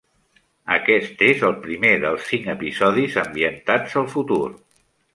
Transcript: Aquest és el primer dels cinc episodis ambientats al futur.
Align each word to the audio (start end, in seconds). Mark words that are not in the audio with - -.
Aquest 0.75 1.21
és 1.27 1.43
el 1.51 1.53
primer 1.67 1.93
dels 2.05 2.25
cinc 2.31 2.51
episodis 2.57 3.21
ambientats 3.27 4.03
al 4.03 4.13
futur. 4.19 4.45